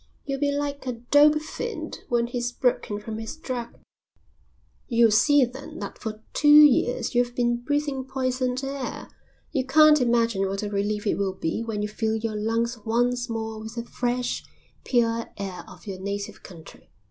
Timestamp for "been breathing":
7.35-8.05